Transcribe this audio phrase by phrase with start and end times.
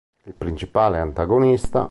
[0.25, 1.79] Il principale antagonista.